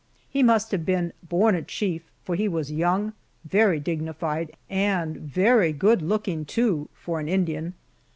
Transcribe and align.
He 0.27 0.41
must 0.41 0.71
have 0.71 0.83
been 0.83 1.13
born 1.21 1.53
a 1.53 1.61
chief 1.61 2.09
for 2.25 2.33
he 2.33 2.47
was 2.47 2.71
young, 2.71 3.13
very 3.45 3.79
dignified, 3.79 4.51
and 4.67 5.17
very 5.17 5.73
good 5.73 6.01
looking, 6.01 6.43
too, 6.43 6.89
for 6.91 7.19
an 7.19 7.29
Indian. 7.29 7.75